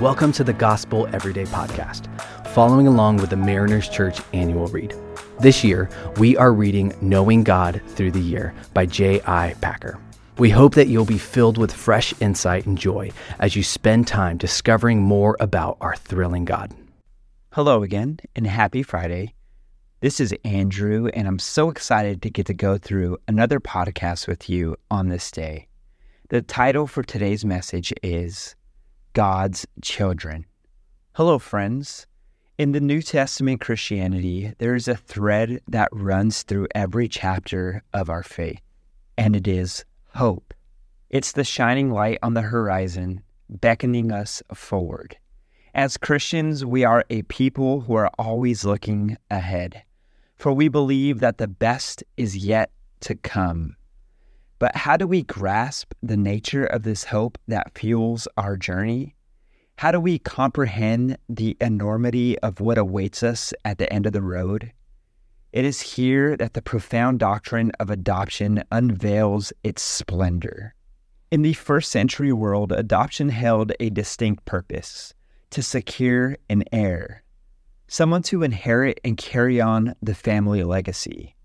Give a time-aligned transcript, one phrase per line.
[0.00, 2.06] Welcome to the Gospel Everyday Podcast,
[2.50, 4.94] following along with the Mariners Church annual read.
[5.40, 9.56] This year, we are reading Knowing God Through the Year by J.I.
[9.60, 9.98] Packer.
[10.38, 13.10] We hope that you'll be filled with fresh insight and joy
[13.40, 16.72] as you spend time discovering more about our thrilling God.
[17.54, 19.34] Hello again, and happy Friday.
[19.98, 24.48] This is Andrew, and I'm so excited to get to go through another podcast with
[24.48, 25.66] you on this day.
[26.28, 28.54] The title for today's message is
[29.12, 30.46] God's Children.
[31.14, 32.06] Hello, friends.
[32.58, 38.10] In the New Testament Christianity, there is a thread that runs through every chapter of
[38.10, 38.60] our faith,
[39.16, 40.54] and it is hope.
[41.10, 45.16] It's the shining light on the horizon, beckoning us forward.
[45.74, 49.82] As Christians, we are a people who are always looking ahead,
[50.36, 53.76] for we believe that the best is yet to come.
[54.58, 59.14] But how do we grasp the nature of this hope that fuels our journey?
[59.76, 64.22] How do we comprehend the enormity of what awaits us at the end of the
[64.22, 64.72] road?
[65.52, 70.74] It is here that the profound doctrine of adoption unveils its splendor.
[71.30, 75.14] In the first century world, adoption held a distinct purpose
[75.50, 77.22] to secure an heir,
[77.86, 81.36] someone to inherit and carry on the family legacy.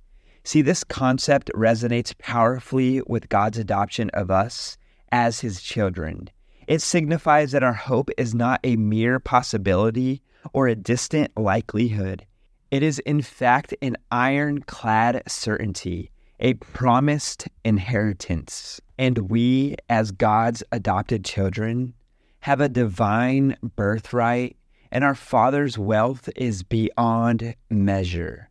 [0.43, 4.77] See, this concept resonates powerfully with God's adoption of us
[5.11, 6.29] as his children.
[6.67, 12.25] It signifies that our hope is not a mere possibility or a distant likelihood.
[12.71, 18.81] It is, in fact, an ironclad certainty, a promised inheritance.
[18.97, 21.93] And we, as God's adopted children,
[22.41, 24.57] have a divine birthright,
[24.91, 28.49] and our Father's wealth is beyond measure.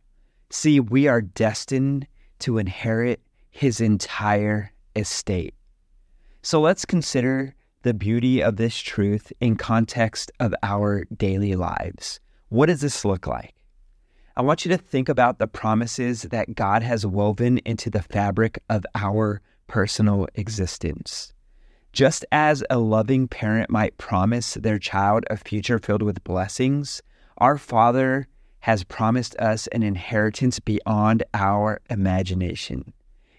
[0.53, 2.05] See, we are destined
[2.39, 5.55] to inherit his entire estate.
[6.43, 12.19] So let's consider the beauty of this truth in context of our daily lives.
[12.49, 13.55] What does this look like?
[14.37, 18.59] I want you to think about the promises that God has woven into the fabric
[18.69, 21.33] of our personal existence.
[21.93, 27.01] Just as a loving parent might promise their child a future filled with blessings,
[27.39, 28.27] our Father
[28.63, 32.93] has promised us an inheritance beyond our imagination.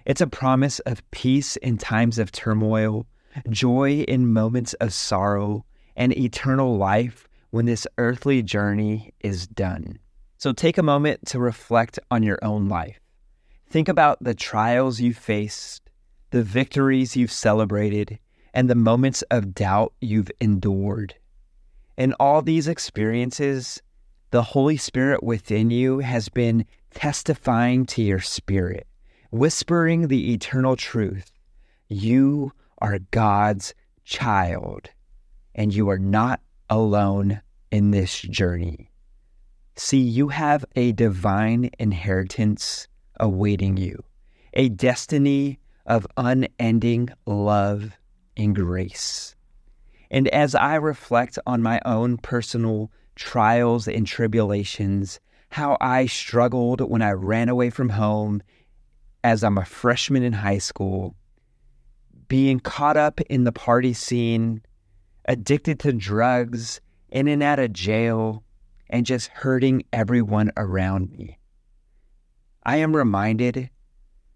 [0.05, 3.07] It's a promise of peace in times of turmoil,
[3.49, 5.65] joy in moments of sorrow,
[5.97, 9.99] and eternal life when this earthly journey is done.
[10.37, 13.01] So take a moment to reflect on your own life.
[13.71, 15.89] Think about the trials you faced,
[16.33, 18.19] the victories you've celebrated,
[18.53, 21.15] and the moments of doubt you've endured.
[21.97, 23.81] In all these experiences,
[24.34, 28.84] the Holy Spirit within you has been testifying to your spirit,
[29.31, 31.31] whispering the eternal truth.
[31.89, 33.75] You are God's
[34.05, 34.91] child,
[35.55, 38.91] and you are not alone in this journey.
[39.77, 42.89] See, you have a divine inheritance
[43.21, 44.03] awaiting you,
[44.55, 47.93] a destiny of unending love
[48.37, 49.37] and grace.
[50.11, 55.21] And as I reflect on my own personal trials and tribulations,
[55.51, 58.43] how I struggled when I ran away from home
[59.23, 61.15] as I'm a freshman in high school,
[62.29, 64.63] being caught up in the party scene,
[65.27, 66.81] addicted to drugs,
[67.11, 68.43] in and out of jail,
[68.91, 71.39] and just hurting everyone around me.
[72.65, 73.71] I am reminded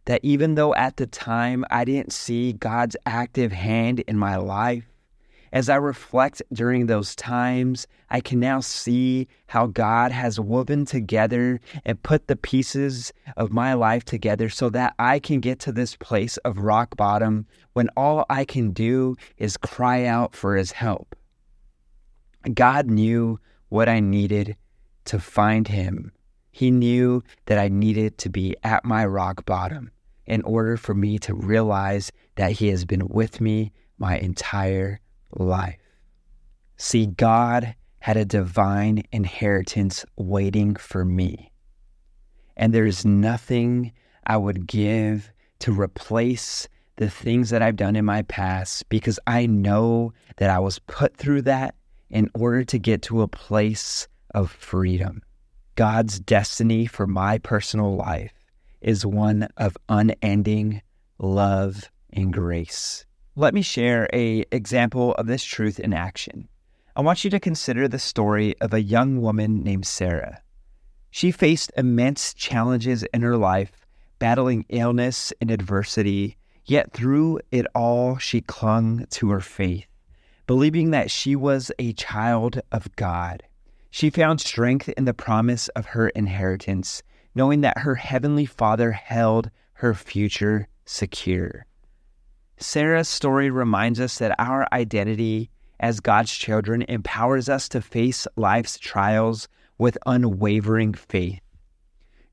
[0.04, 4.84] that even though at the time I didn't see God's active hand in my life,
[5.52, 11.60] as I reflect during those times, I can now see how God has woven together
[11.84, 15.96] and put the pieces of my life together so that I can get to this
[15.96, 21.14] place of rock bottom when all I can do is cry out for His help.
[22.54, 24.56] God knew what I needed
[25.06, 26.12] to find Him.
[26.50, 29.90] He knew that I needed to be at my rock bottom
[30.26, 35.00] in order for me to realize that He has been with me my entire
[35.36, 35.78] life.
[36.76, 41.52] See, God had a divine inheritance waiting for me.
[42.56, 43.92] And there's nothing
[44.26, 45.30] I would give
[45.60, 50.58] to replace the things that I've done in my past because I know that I
[50.58, 51.74] was put through that
[52.10, 55.22] in order to get to a place of freedom.
[55.74, 58.32] God's destiny for my personal life
[58.80, 60.82] is one of unending
[61.18, 63.04] love and grace.
[63.38, 66.48] Let me share a example of this truth in action.
[66.96, 70.42] I want you to consider the story of a young woman named Sarah.
[71.12, 73.86] She faced immense challenges in her life,
[74.18, 79.86] battling illness and adversity, yet through it all she clung to her faith.
[80.48, 83.44] believing that she was a child of God.
[83.90, 87.04] She found strength in the promise of her inheritance,
[87.36, 91.66] knowing that her heavenly Father held her future secure.
[92.60, 98.78] Sarah's story reminds us that our identity as God's children empowers us to face life's
[98.78, 99.46] trials
[99.78, 101.40] with unwavering faith.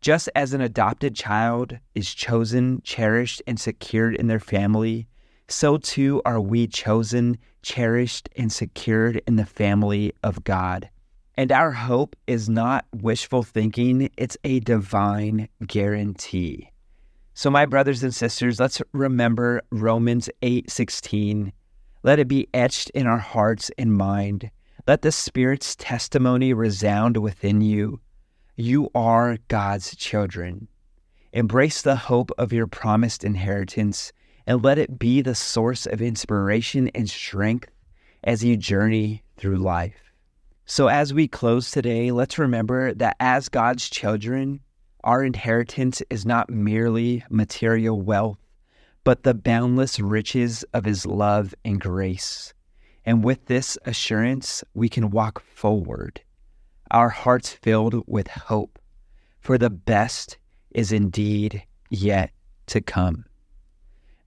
[0.02, 5.08] Just as an adopted child is chosen, cherished, and secured in their family,
[5.48, 10.90] so too are we chosen, cherished, and secured in the family of God.
[11.38, 16.72] And our hope is not wishful thinking, it's a divine guarantee.
[17.38, 21.52] So my brothers and sisters, let's remember Romans 8:16.
[22.02, 24.52] Let it be etched in our hearts and mind.
[24.88, 28.00] Let the Spirit's testimony resound within you.
[28.56, 30.70] You are God's children.
[31.34, 34.14] Embrace the hope of your promised inheritance
[34.48, 37.70] and let it be the source of inspiration and strength
[38.24, 40.14] as you journey through life.
[40.66, 44.62] So, as we close today, let's remember that as God's children,
[45.06, 48.40] our inheritance is not merely material wealth,
[49.04, 52.54] but the boundless riches of His love and grace.
[53.06, 56.22] And with this assurance, we can walk forward,
[56.90, 58.80] our hearts filled with hope,
[59.40, 60.40] for the best
[60.72, 62.32] is indeed yet
[62.66, 63.26] to come.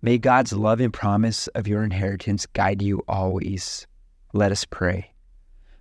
[0.01, 3.85] May God's love and promise of your inheritance guide you always.
[4.33, 5.13] Let us pray.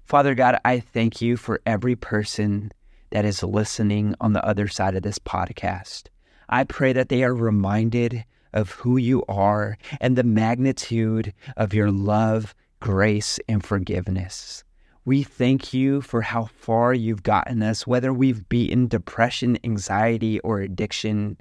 [0.05, 2.71] Father God, I thank you for every person
[3.11, 6.07] that is listening on the other side of this podcast.
[6.49, 11.91] I pray that they are reminded of who you are and the magnitude of your
[11.91, 14.63] love, grace, and forgiveness.
[15.05, 20.59] We thank you for how far you've gotten us, whether we've beaten depression, anxiety, or
[20.59, 21.37] addiction.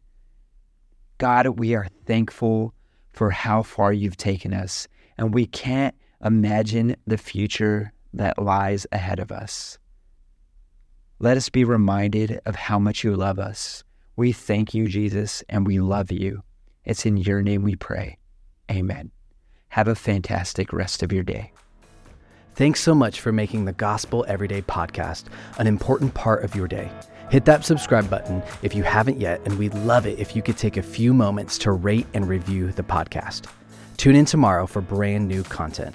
[1.19, 2.75] God, we are thankful
[3.13, 4.87] for how far you've taken us,
[5.19, 9.79] and we can't imagine the future that lies ahead of us.
[11.19, 13.85] Let us be reminded of how much you love us.
[14.17, 16.43] We thank you, Jesus, and we love you.
[16.85, 18.19] It's in your name we pray.
[18.71, 19.11] Amen.
[19.71, 21.53] Have a fantastic rest of your day.
[22.55, 25.25] Thanks so much for making the Gospel Everyday podcast
[25.57, 26.91] an important part of your day.
[27.31, 30.59] Hit that subscribe button if you haven't yet, and we'd love it if you could
[30.59, 33.47] take a few moments to rate and review the podcast.
[33.97, 35.95] Tune in tomorrow for brand new content.